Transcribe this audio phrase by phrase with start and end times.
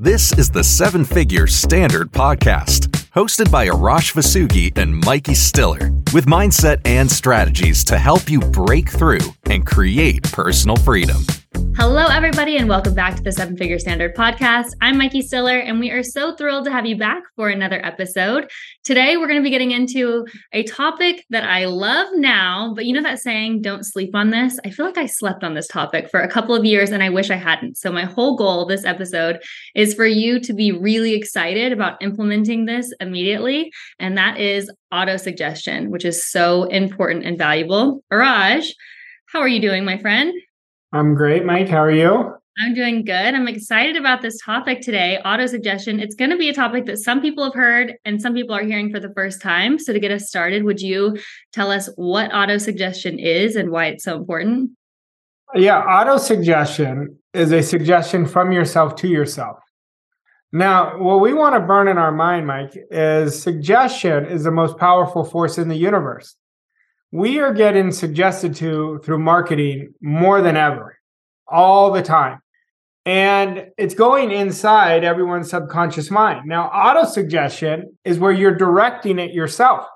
[0.00, 6.26] This is the Seven Figure Standard Podcast, hosted by Arash Vossoughi and Mikey Stiller, with
[6.26, 11.18] mindset and strategies to help you break through and create personal freedom.
[11.76, 14.72] Hello, everybody, and welcome back to the Seven Figure Standard Podcast.
[14.80, 18.50] I'm Mikey Stiller, and we are so thrilled to have you back for another episode.
[18.84, 22.94] Today, we're going to be getting into a topic that I love now, but you
[22.94, 24.58] know that saying, don't sleep on this?
[24.64, 27.10] I feel like I slept on this topic for a couple of years, and I
[27.10, 27.76] wish I hadn't.
[27.76, 29.42] So, my whole goal this episode
[29.74, 35.18] is for you to be really excited about implementing this immediately, and that is auto
[35.18, 38.02] suggestion, which is so important and valuable.
[38.10, 38.70] Arash,
[39.26, 40.32] how are you doing, my friend?
[40.94, 41.68] I'm great, Mike.
[41.68, 42.32] How are you?
[42.56, 43.34] I'm doing good.
[43.34, 45.98] I'm excited about this topic today auto suggestion.
[45.98, 48.62] It's going to be a topic that some people have heard and some people are
[48.62, 49.80] hearing for the first time.
[49.80, 51.18] So, to get us started, would you
[51.52, 54.70] tell us what auto suggestion is and why it's so important?
[55.56, 59.58] Yeah, auto suggestion is a suggestion from yourself to yourself.
[60.52, 64.78] Now, what we want to burn in our mind, Mike, is suggestion is the most
[64.78, 66.36] powerful force in the universe
[67.14, 70.98] we are getting suggested to through marketing more than ever,
[71.46, 72.40] all the time.
[73.06, 76.46] And it's going inside everyone's subconscious mind.
[76.46, 79.86] Now, auto suggestion is where you're directing it yourself.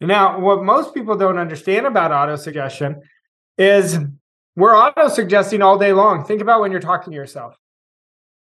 [0.00, 3.02] Now, what most people don't understand about auto suggestion
[3.58, 3.98] is
[4.56, 6.24] we're auto suggesting all day long.
[6.24, 7.54] Think about when you're talking to yourself.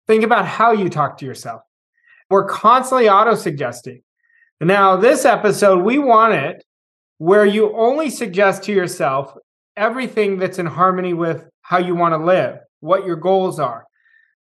[0.05, 1.63] Think about how you talk to yourself.
[2.29, 4.03] We're constantly auto suggesting.
[4.61, 6.63] Now, this episode, we want it
[7.17, 9.33] where you only suggest to yourself
[9.75, 13.85] everything that's in harmony with how you want to live, what your goals are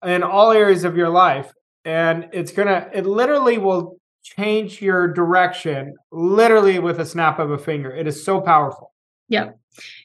[0.06, 1.52] in all areas of your life.
[1.86, 7.52] And it's going to, it literally will change your direction literally with a snap of
[7.52, 7.92] a finger.
[7.92, 8.92] It is so powerful.
[9.30, 9.58] Yep.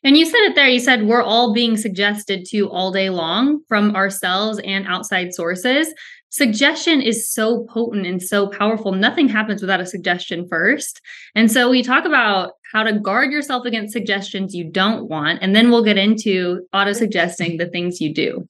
[0.05, 0.69] And you said it there.
[0.69, 5.93] You said we're all being suggested to all day long from ourselves and outside sources
[6.37, 8.93] suggestion is so potent and so powerful.
[8.93, 11.01] Nothing happens without a suggestion first.
[11.35, 15.57] And so we talk about how to guard yourself against suggestions you don't want, and
[15.57, 18.47] then we'll get into auto suggesting the things you do.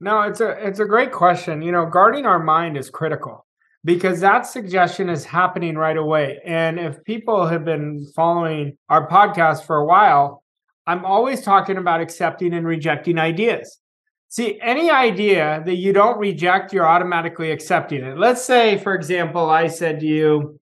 [0.00, 1.62] No, it's a it's a great question.
[1.62, 3.46] You know, guarding our mind is critical
[3.84, 6.40] because that suggestion is happening right away.
[6.44, 10.42] And if people have been following our podcast for a while,
[10.86, 13.80] I'm always talking about accepting and rejecting ideas.
[14.28, 18.18] See, any idea that you don't reject, you're automatically accepting it.
[18.18, 20.58] Let's say, for example, I said to you,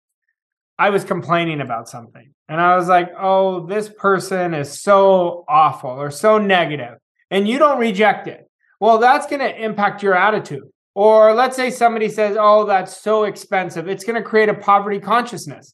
[0.79, 5.91] I was complaining about something and I was like, oh, this person is so awful
[5.91, 6.99] or so negative,
[7.31, 8.47] and you don't reject it.
[8.81, 10.65] Well, that's going to impact your attitude.
[10.95, 13.89] Or let's say somebody says, oh, that's so expensive.
[13.89, 15.73] It's going to create a poverty consciousness.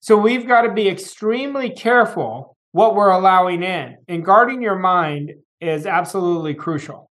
[0.00, 5.32] So we've got to be extremely careful what we're allowing in, and guarding your mind
[5.60, 7.10] is absolutely crucial.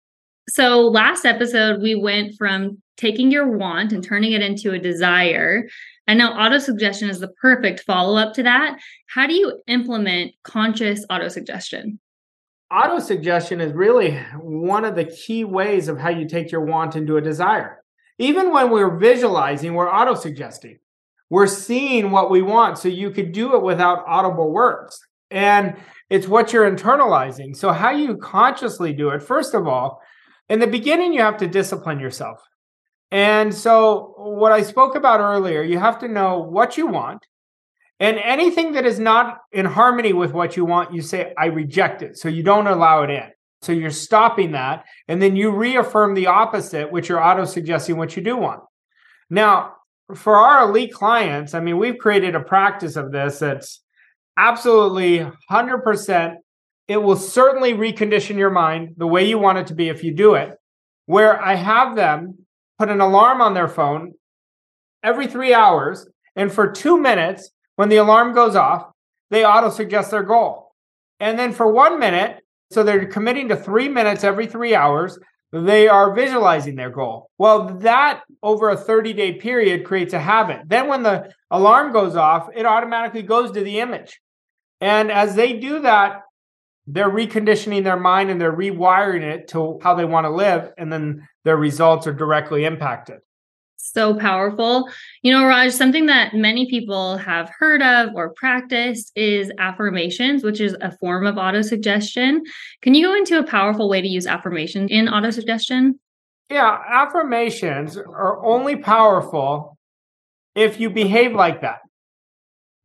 [0.49, 5.69] So, last episode, we went from taking your want and turning it into a desire.
[6.07, 8.79] And now, auto suggestion is the perfect follow up to that.
[9.09, 12.01] How do you implement conscious auto suggestion?
[12.71, 16.97] Auto suggestion is really one of the key ways of how you take your want
[16.97, 17.83] into a desire.
[18.19, 20.79] Even when we're visualizing, we're auto suggesting.
[21.31, 22.79] We're seeing what we want.
[22.79, 24.99] So you could do it without audible words.
[25.31, 25.77] And
[26.09, 27.55] it's what you're internalizing.
[27.55, 30.01] So, how you consciously do it, first of all,
[30.49, 32.41] in the beginning, you have to discipline yourself.
[33.11, 37.27] And so, what I spoke about earlier, you have to know what you want.
[38.01, 42.03] And anything that is not in harmony with what you want, you say, I reject
[42.03, 42.17] it.
[42.17, 43.29] So you don't allow it in.
[43.63, 44.85] So you're stopping that.
[45.09, 48.61] And then you reaffirm the opposite, which you're auto suggesting what you do want.
[49.31, 49.73] Now,
[50.15, 53.83] for our elite clients, I mean, we've created a practice of this that's
[54.37, 56.35] absolutely 100%
[56.89, 60.13] it will certainly recondition your mind the way you want it to be if you
[60.13, 60.59] do it.
[61.05, 62.47] Where I have them
[62.79, 64.15] put an alarm on their phone
[65.03, 68.91] every three hours, and for two minutes, when the alarm goes off,
[69.31, 70.73] they auto suggest their goal.
[71.21, 72.41] And then for one minute,
[72.71, 75.19] so they're committing to three minutes every three hours,
[75.53, 77.31] they are visualizing their goal.
[77.39, 80.63] Well, that over a 30 day period creates a habit.
[80.67, 84.21] Then when the alarm goes off, it automatically goes to the image.
[84.81, 86.23] And as they do that
[86.91, 90.91] they're reconditioning their mind and they're rewiring it to how they want to live and
[90.91, 93.19] then their results are directly impacted.
[93.77, 94.89] So powerful.
[95.23, 100.61] You know raj something that many people have heard of or practiced is affirmations which
[100.61, 102.41] is a form of autosuggestion.
[102.83, 105.93] Can you go into a powerful way to use affirmations in autosuggestion?
[106.51, 109.79] Yeah affirmations are only powerful
[110.55, 111.81] if you behave like that.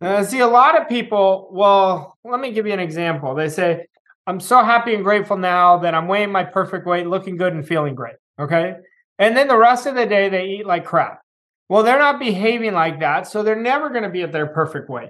[0.01, 3.33] Uh, see a lot of people well let me give you an example.
[3.33, 3.87] They say
[4.25, 7.67] I'm so happy and grateful now that I'm weighing my perfect weight, looking good and
[7.67, 8.15] feeling great.
[8.39, 8.75] Okay.
[9.19, 11.21] And then the rest of the day, they eat like crap.
[11.69, 13.27] Well, they're not behaving like that.
[13.27, 15.09] So they're never going to be at their perfect weight.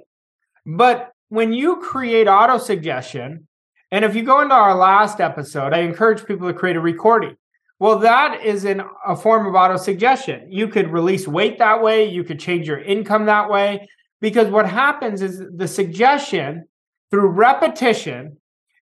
[0.65, 3.48] But when you create auto suggestion,
[3.92, 7.36] and if you go into our last episode, I encourage people to create a recording.
[7.80, 10.51] Well, that is in a form of auto suggestion.
[10.51, 13.88] You could release weight that way, you could change your income that way.
[14.21, 16.65] Because what happens is the suggestion
[17.12, 18.38] through repetition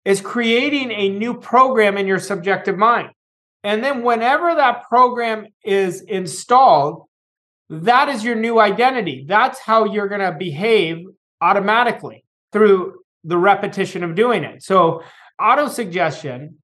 [0.06, 3.10] is creating a new program in your subjective mind.
[3.64, 7.06] And then whenever that program is installed,
[7.70, 9.26] that is your new identity.
[9.28, 11.06] That's how you're going to behave
[11.40, 14.64] automatically through the repetition of doing it.
[14.64, 15.04] So,
[15.40, 16.58] auto suggestion,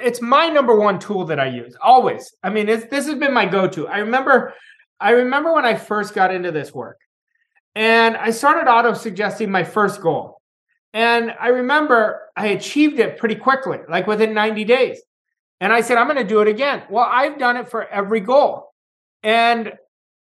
[0.00, 2.32] it's my number one tool that I use always.
[2.42, 3.86] I mean, this has been my go-to.
[3.88, 4.54] I remember,
[4.98, 6.98] I remember when I first got into this work,
[7.74, 10.37] and I started auto suggesting my first goal,
[10.92, 15.00] and I remember I achieved it pretty quickly, like within 90 days.
[15.60, 16.84] And I said, I'm going to do it again.
[16.88, 18.72] Well, I've done it for every goal.
[19.22, 19.72] And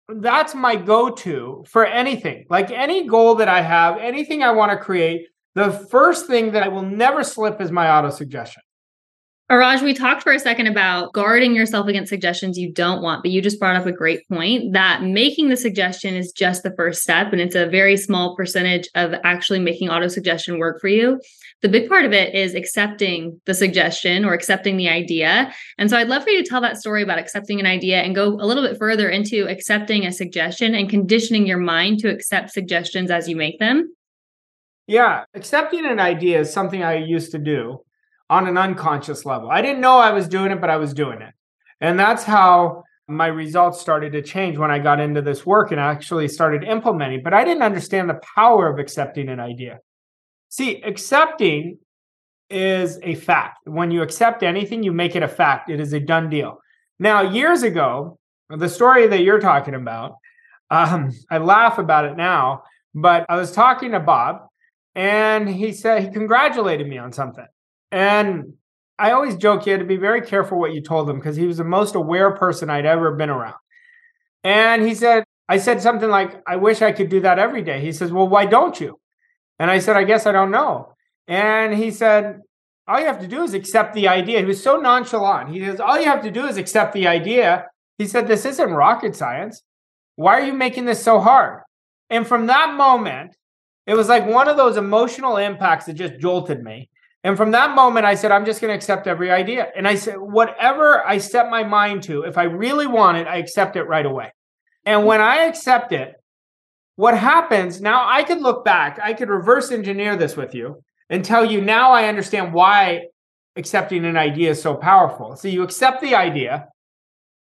[0.08, 2.46] that's my go to for anything.
[2.48, 6.62] Like any goal that I have, anything I want to create, the first thing that
[6.62, 8.62] I will never slip is my auto suggestion.
[9.48, 13.30] Arash, we talked for a second about guarding yourself against suggestions you don't want, but
[13.30, 17.00] you just brought up a great point that making the suggestion is just the first
[17.00, 17.30] step.
[17.30, 21.20] And it's a very small percentage of actually making auto suggestion work for you.
[21.62, 25.54] The big part of it is accepting the suggestion or accepting the idea.
[25.78, 28.16] And so I'd love for you to tell that story about accepting an idea and
[28.16, 32.50] go a little bit further into accepting a suggestion and conditioning your mind to accept
[32.50, 33.94] suggestions as you make them.
[34.88, 37.85] Yeah, accepting an idea is something I used to do
[38.28, 39.50] on an unconscious level.
[39.50, 41.32] I didn't know I was doing it, but I was doing it.
[41.80, 45.80] And that's how my results started to change when I got into this work and
[45.80, 47.22] actually started implementing.
[47.22, 49.78] But I didn't understand the power of accepting an idea.
[50.48, 51.78] See, accepting
[52.50, 53.58] is a fact.
[53.64, 55.70] When you accept anything, you make it a fact.
[55.70, 56.58] It is a done deal.
[56.98, 58.18] Now, years ago,
[58.48, 60.16] the story that you're talking about,
[60.70, 62.62] um, I laugh about it now,
[62.94, 64.46] but I was talking to Bob
[64.94, 67.46] and he said he congratulated me on something.
[67.90, 68.54] And
[68.98, 71.46] I always joke you had to be very careful what you told him because he
[71.46, 73.56] was the most aware person I'd ever been around.
[74.42, 77.80] And he said, I said something like, I wish I could do that every day.
[77.80, 78.98] He says, Well, why don't you?
[79.58, 80.94] And I said, I guess I don't know.
[81.28, 82.40] And he said,
[82.88, 84.40] All you have to do is accept the idea.
[84.40, 85.50] He was so nonchalant.
[85.50, 87.66] He says, All you have to do is accept the idea.
[87.98, 89.62] He said, This isn't rocket science.
[90.16, 91.62] Why are you making this so hard?
[92.08, 93.36] And from that moment,
[93.86, 96.88] it was like one of those emotional impacts that just jolted me.
[97.26, 99.66] And from that moment, I said, I'm just going to accept every idea.
[99.76, 103.38] And I said, whatever I set my mind to, if I really want it, I
[103.38, 104.30] accept it right away.
[104.84, 106.12] And when I accept it,
[106.94, 111.24] what happens now, I could look back, I could reverse engineer this with you and
[111.24, 113.06] tell you now I understand why
[113.56, 115.34] accepting an idea is so powerful.
[115.34, 116.68] So you accept the idea.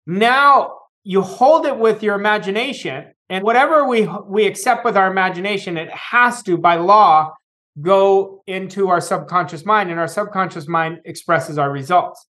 [0.06, 5.76] Now you hold it with your imagination and whatever we we accept with our imagination
[5.78, 7.32] it has to by law
[7.80, 12.26] go into our subconscious mind, and our subconscious mind expresses our results.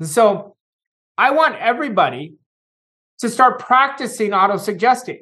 [0.00, 0.56] And so
[1.18, 2.34] I want everybody
[3.18, 5.20] to start practicing auto suggesting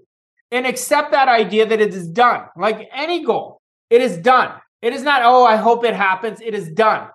[0.50, 2.46] and accept that idea that it is done.
[2.56, 3.60] Like any goal,
[3.90, 4.52] it is done.
[4.82, 6.40] It is not, oh, I hope it happens.
[6.40, 7.08] It is done.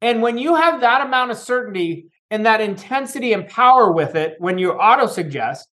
[0.00, 4.34] And when you have that amount of certainty and that intensity and power with it,
[4.38, 5.68] when you auto suggest,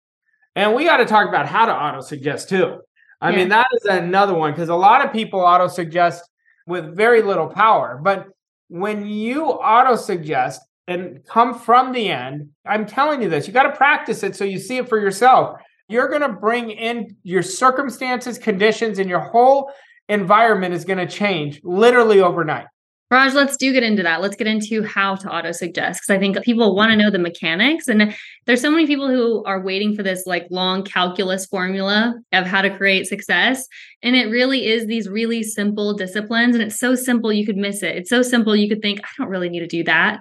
[0.56, 2.80] and we got to talk about how to auto suggest too.
[3.26, 3.38] I yeah.
[3.38, 6.30] mean, that is another one because a lot of people auto suggest
[6.68, 8.00] with very little power.
[8.02, 8.28] But
[8.68, 13.64] when you auto suggest and come from the end, I'm telling you this, you got
[13.64, 15.60] to practice it so you see it for yourself.
[15.88, 19.72] You're going to bring in your circumstances, conditions, and your whole
[20.08, 22.68] environment is going to change literally overnight.
[23.16, 24.20] Raj, let's do get into that.
[24.20, 27.18] Let's get into how to auto suggest because I think people want to know the
[27.18, 27.88] mechanics.
[27.88, 28.14] And
[28.46, 32.62] there's so many people who are waiting for this like long calculus formula of how
[32.62, 33.66] to create success.
[34.04, 36.56] And it really is these really simple disciplines.
[36.56, 37.96] And it's so simple you could miss it.
[37.96, 40.20] It's so simple you could think, I don't really need to do that.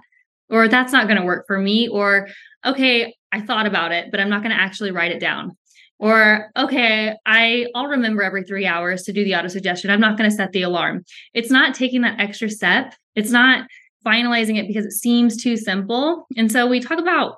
[0.48, 1.88] Or that's not going to work for me.
[1.88, 2.28] Or,
[2.64, 5.56] okay, I thought about it, but I'm not going to actually write it down.
[6.04, 9.88] Or, okay, I, I'll remember every three hours to do the auto suggestion.
[9.88, 11.02] I'm not going to set the alarm.
[11.32, 12.92] It's not taking that extra step.
[13.14, 13.66] It's not
[14.04, 16.26] finalizing it because it seems too simple.
[16.36, 17.36] And so we talk about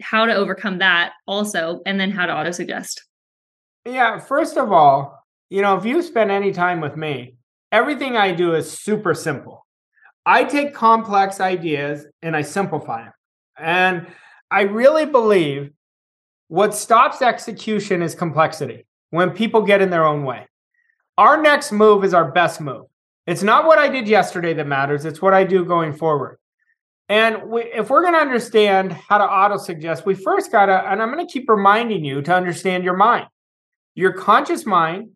[0.00, 3.04] how to overcome that also, and then how to auto suggest.
[3.84, 4.18] Yeah.
[4.18, 7.36] First of all, you know, if you spend any time with me,
[7.70, 9.66] everything I do is super simple.
[10.24, 13.12] I take complex ideas and I simplify them.
[13.58, 14.06] And
[14.50, 15.72] I really believe
[16.48, 20.46] what stops execution is complexity when people get in their own way.
[21.18, 22.86] Our next move is our best move.
[23.26, 26.38] It's not what I did yesterday that matters, it's what I do going forward.
[27.08, 30.72] And we, if we're going to understand how to auto suggest, we first got to,
[30.72, 33.26] and I'm going to keep reminding you to understand your mind.
[33.94, 35.10] Your conscious mind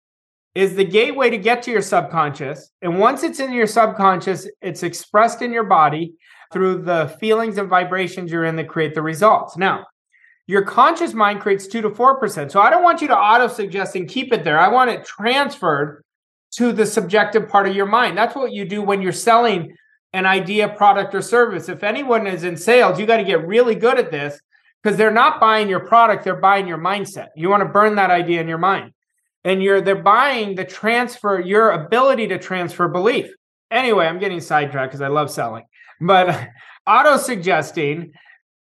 [0.54, 2.70] is the gateway to get to your subconscious.
[2.82, 6.14] And once it's in your subconscious, it's expressed in your body
[6.52, 9.56] through the feelings and vibrations you're in that create the results.
[9.56, 9.86] Now,
[10.50, 12.50] your conscious mind creates two to 4%.
[12.50, 14.58] So I don't want you to auto suggest and keep it there.
[14.58, 16.02] I want it transferred
[16.56, 18.18] to the subjective part of your mind.
[18.18, 19.76] That's what you do when you're selling
[20.12, 21.68] an idea, product, or service.
[21.68, 24.40] If anyone is in sales, you got to get really good at this
[24.82, 27.28] because they're not buying your product, they're buying your mindset.
[27.36, 28.92] You want to burn that idea in your mind.
[29.44, 33.32] And you're they're buying the transfer, your ability to transfer belief.
[33.70, 35.62] Anyway, I'm getting sidetracked because I love selling.
[36.00, 36.48] But
[36.88, 38.14] auto suggesting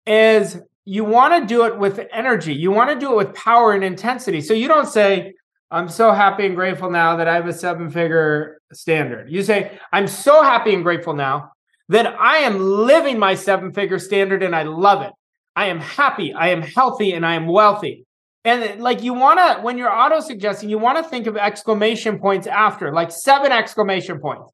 [0.04, 2.54] is you want to do it with energy.
[2.54, 4.40] You want to do it with power and intensity.
[4.40, 5.34] So you don't say,
[5.70, 9.28] I'm so happy and grateful now that I have a seven figure standard.
[9.28, 11.50] You say, I'm so happy and grateful now
[11.88, 15.10] that I am living my seven figure standard and I love it.
[15.56, 18.04] I am happy, I am healthy, and I am wealthy.
[18.44, 22.20] And like you want to, when you're auto suggesting, you want to think of exclamation
[22.20, 24.52] points after, like seven exclamation points.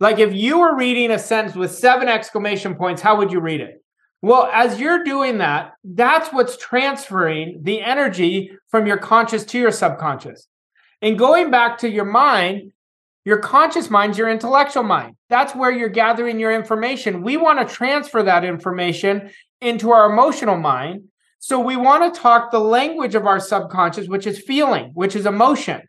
[0.00, 3.60] Like if you were reading a sentence with seven exclamation points, how would you read
[3.60, 3.82] it?
[4.22, 9.70] Well, as you're doing that, that's what's transferring the energy from your conscious to your
[9.70, 10.48] subconscious.
[11.02, 12.72] And going back to your mind,
[13.24, 15.16] your conscious mind's your intellectual mind.
[15.28, 17.22] That's where you're gathering your information.
[17.22, 19.30] We want to transfer that information
[19.60, 21.08] into our emotional mind.
[21.38, 25.26] So we want to talk the language of our subconscious, which is feeling, which is
[25.26, 25.82] emotion.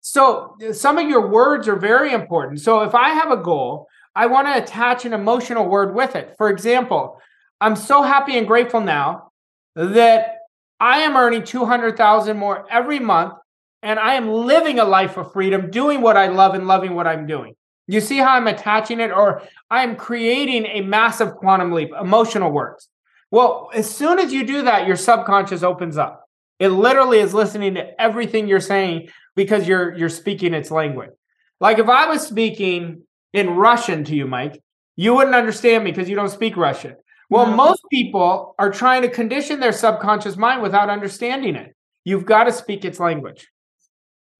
[0.00, 2.60] So uh, some of your words are very important.
[2.60, 6.34] So if I have a goal, I want to attach an emotional word with it.
[6.36, 7.20] For example,
[7.64, 9.30] I'm so happy and grateful now
[9.74, 10.40] that
[10.78, 13.32] I am earning 200,000 more every month
[13.82, 17.06] and I am living a life of freedom, doing what I love and loving what
[17.06, 17.56] I'm doing.
[17.86, 19.40] You see how I'm attaching it or
[19.70, 22.90] I am creating a massive quantum leap, emotional words.
[23.30, 26.26] Well, as soon as you do that, your subconscious opens up.
[26.58, 31.12] It literally is listening to everything you're saying because you're you're speaking its language.
[31.60, 34.62] Like if I was speaking in Russian to you, Mike,
[34.96, 36.96] you wouldn't understand me because you don't speak Russian.
[37.34, 37.56] Well, no.
[37.56, 41.74] most people are trying to condition their subconscious mind without understanding it.
[42.04, 43.48] You've got to speak its language.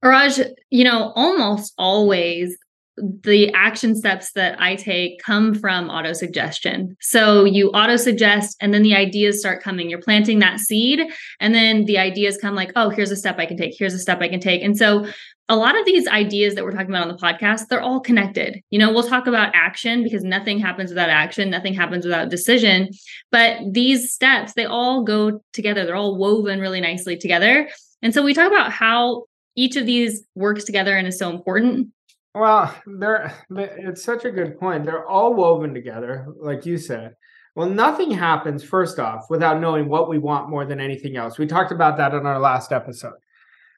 [0.01, 0.39] Raj,
[0.71, 2.57] you know, almost always
[2.97, 6.97] the action steps that I take come from auto suggestion.
[7.01, 9.91] So you auto suggest, and then the ideas start coming.
[9.91, 11.01] You're planting that seed,
[11.41, 13.75] and then the ideas come like, oh, here's a step I can take.
[13.77, 14.63] Here's a step I can take.
[14.63, 15.07] And so
[15.49, 18.63] a lot of these ideas that we're talking about on the podcast, they're all connected.
[18.71, 22.89] You know, we'll talk about action because nothing happens without action, nothing happens without decision.
[23.31, 27.69] But these steps, they all go together, they're all woven really nicely together.
[28.03, 29.25] And so we talk about how
[29.55, 31.89] each of these works together and is so important.
[32.35, 34.85] Well, they're it's such a good point.
[34.85, 37.15] They're all woven together, like you said.
[37.55, 41.39] Well, nothing happens first off without knowing what we want more than anything else.
[41.39, 43.15] We talked about that in our last episode.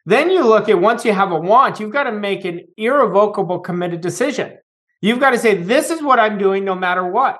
[0.06, 3.60] Then you look at once you have a want, you've got to make an irrevocable
[3.60, 4.56] committed decision.
[5.02, 7.38] You've got to say, this is what I'm doing no matter what.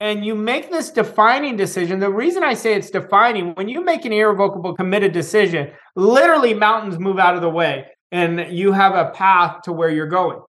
[0.00, 2.00] And you make this defining decision.
[2.00, 6.98] The reason I say it's defining, when you make an irrevocable committed decision, literally mountains
[6.98, 10.40] move out of the way and you have a path to where you're going.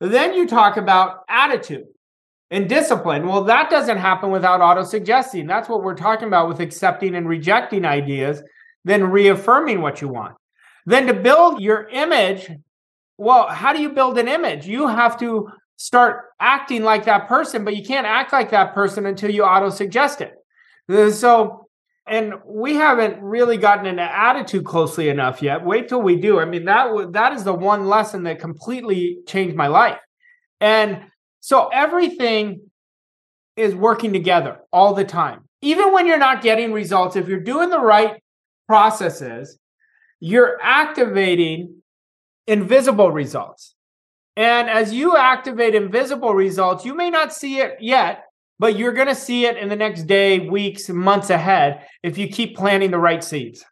[0.00, 1.86] Then you talk about attitude
[2.52, 3.26] and discipline.
[3.26, 5.48] Well, that doesn't happen without auto suggesting.
[5.48, 8.40] That's what we're talking about with accepting and rejecting ideas,
[8.84, 10.36] then reaffirming what you want.
[10.86, 12.48] Then to build your image,
[13.18, 14.68] well, how do you build an image?
[14.68, 19.06] You have to start acting like that person, but you can't act like that person
[19.06, 20.34] until you auto suggest it.
[20.88, 21.61] Uh, so,
[22.06, 25.64] and we haven't really gotten into attitude closely enough yet.
[25.64, 26.40] Wait till we do.
[26.40, 29.98] I mean, that w- that is the one lesson that completely changed my life.
[30.60, 31.02] And
[31.40, 32.70] so everything
[33.56, 35.48] is working together all the time.
[35.60, 38.20] Even when you're not getting results, if you're doing the right
[38.66, 39.58] processes,
[40.18, 41.82] you're activating
[42.46, 43.74] invisible results.
[44.36, 48.24] And as you activate invisible results, you may not see it yet,
[48.58, 52.28] but you're going to see it in the next day, weeks, months ahead if you
[52.28, 53.64] keep planting the right seeds.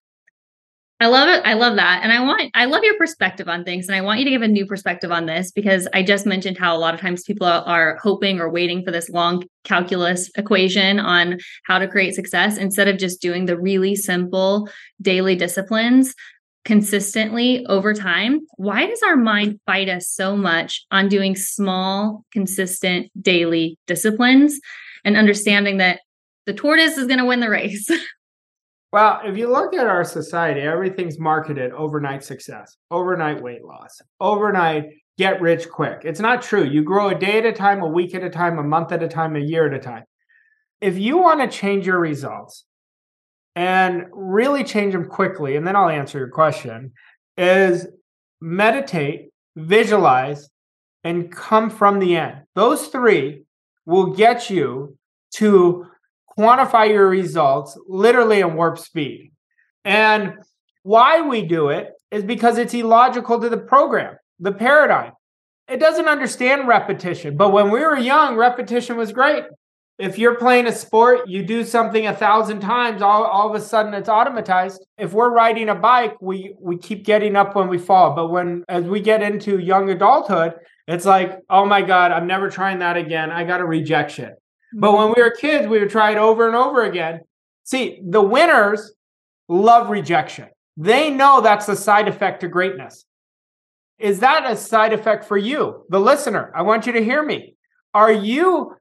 [1.03, 1.43] I love it.
[1.47, 2.01] I love that.
[2.03, 3.89] And I want, I love your perspective on things.
[3.89, 6.59] And I want you to give a new perspective on this because I just mentioned
[6.59, 11.01] how a lot of times people are hoping or waiting for this long calculus equation
[11.01, 14.69] on how to create success instead of just doing the really simple
[15.01, 16.15] daily disciplines
[16.65, 23.11] consistently over time, why does our mind fight us so much on doing small, consistent
[23.21, 24.61] daily disciplines
[25.05, 26.01] and understanding that
[26.47, 27.89] the tortoise is going to win the race?
[28.93, 34.87] Well, if you look at our society, everything's marketed overnight success, overnight weight loss, overnight
[35.17, 36.01] get rich quick.
[36.03, 36.65] It's not true.
[36.65, 39.01] You grow a day at a time, a week at a time, a month at
[39.03, 40.03] a time, a year at a time.
[40.81, 42.65] if you want to change your results
[43.57, 46.93] and really change them quickly, and then I'll answer your question,
[47.37, 47.87] is
[48.41, 50.49] meditate, visualize,
[51.05, 52.43] and come from the end.
[52.55, 53.45] Those three
[53.87, 54.97] will get you
[55.35, 55.87] to
[56.39, 59.33] quantify your results literally in warp speed.
[59.85, 60.35] And
[60.83, 65.13] why we do it is because it's illogical to the program, the paradigm.
[65.69, 67.37] It doesn't understand repetition.
[67.37, 69.45] But when we were young, repetition was great.
[70.01, 73.63] If you're playing a sport, you do something a thousand times, all, all of a
[73.63, 74.79] sudden it's automatized.
[74.97, 78.15] If we're riding a bike, we we keep getting up when we fall.
[78.15, 80.55] But when as we get into young adulthood,
[80.89, 83.31] it's like, oh my God, I'm never trying that again.
[83.31, 84.35] I got a rejection.
[84.73, 87.21] But when we were kids, we would try it over and over again.
[87.65, 88.93] See, the winners
[89.49, 90.49] love rejection.
[90.79, 93.05] They know that's the side effect to greatness.
[93.99, 96.51] Is that a side effect for you, the listener?
[96.57, 97.55] I want you to hear me.
[97.93, 98.77] Are you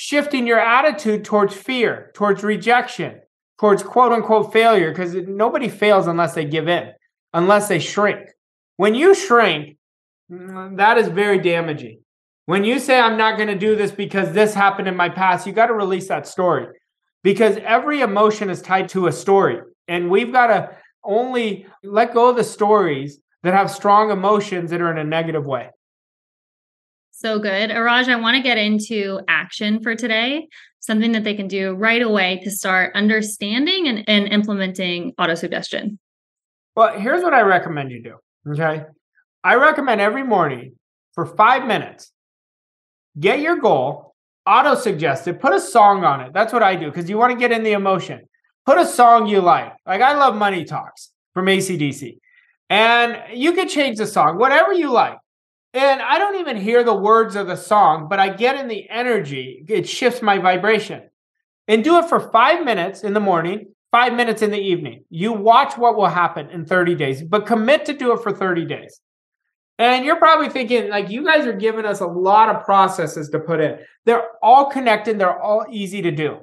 [0.00, 3.20] shifting your attitude towards fear, towards rejection,
[3.58, 4.92] towards quote unquote failure?
[4.92, 6.92] Because nobody fails unless they give in,
[7.34, 8.28] unless they shrink.
[8.76, 9.76] When you shrink,
[10.30, 11.98] mm, that is very damaging.
[12.46, 15.48] When you say, I'm not going to do this because this happened in my past,
[15.48, 16.68] you got to release that story
[17.24, 19.58] because every emotion is tied to a story.
[19.88, 24.80] And we've got to only let go of the stories that have strong emotions that
[24.80, 25.70] are in a negative way.
[27.20, 27.70] So good.
[27.70, 30.46] Arash, I want to get into action for today,
[30.78, 35.98] something that they can do right away to start understanding and, and implementing autosuggestion.
[36.76, 38.52] Well, here's what I recommend you do.
[38.52, 38.84] Okay.
[39.42, 40.76] I recommend every morning
[41.12, 42.12] for five minutes,
[43.18, 44.14] get your goal,
[44.46, 46.32] auto suggest it, put a song on it.
[46.32, 48.28] That's what I do because you want to get in the emotion
[48.68, 49.72] put a song you like.
[49.86, 52.18] Like I love Money Talks from ACDC.
[52.68, 55.16] And you can change the song, whatever you like.
[55.74, 58.88] And I don't even hear the words of the song, but I get in the
[58.88, 59.64] energy.
[59.68, 61.02] It shifts my vibration.
[61.66, 65.04] And do it for five minutes in the morning, five minutes in the evening.
[65.10, 68.64] You watch what will happen in 30 days, but commit to do it for 30
[68.64, 69.00] days.
[69.78, 73.38] And you're probably thinking, like, you guys are giving us a lot of processes to
[73.38, 73.78] put in.
[74.06, 76.38] They're all connected, they're all easy to do.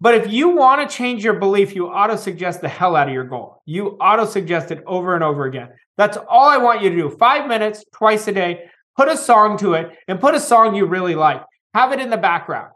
[0.00, 3.14] But if you want to change your belief, you auto suggest the hell out of
[3.14, 3.62] your goal.
[3.64, 5.70] You auto suggest it over and over again.
[5.96, 7.10] That's all I want you to do.
[7.10, 8.66] Five minutes, twice a day.
[8.96, 11.42] Put a song to it and put a song you really like.
[11.74, 12.72] Have it in the background.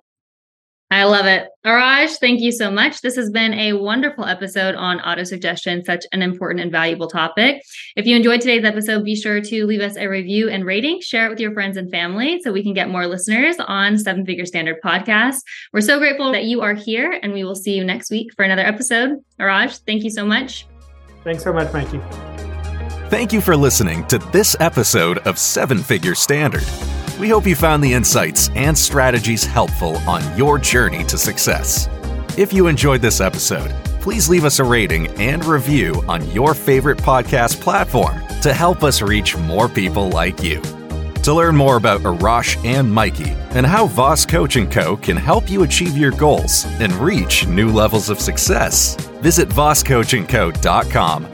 [0.92, 1.48] I love it.
[1.64, 3.00] Arash, thank you so much.
[3.00, 7.62] This has been a wonderful episode on auto suggestion, such an important and valuable topic.
[7.94, 11.26] If you enjoyed today's episode, be sure to leave us a review and rating, share
[11.26, 14.46] it with your friends and family so we can get more listeners on Seven Figure
[14.46, 15.42] Standard Podcast.
[15.72, 18.44] We're so grateful that you are here, and we will see you next week for
[18.44, 19.18] another episode.
[19.38, 20.66] Arash, thank you so much.
[21.22, 22.00] Thanks so much, Mikey.
[23.10, 26.64] Thank you for listening to this episode of Seven Figure Standard.
[27.20, 31.86] We hope you found the insights and strategies helpful on your journey to success.
[32.38, 36.96] If you enjoyed this episode, please leave us a rating and review on your favorite
[36.96, 40.62] podcast platform to help us reach more people like you.
[41.24, 44.96] To learn more about Arash and Mikey and how Voss Coach & Co.
[44.96, 51.24] can help you achieve your goals and reach new levels of success, visit vosscoachandco.com.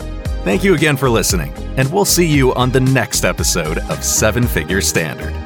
[0.42, 4.48] Thank you again for listening, and we'll see you on the next episode of Seven
[4.48, 5.45] Figure Standard.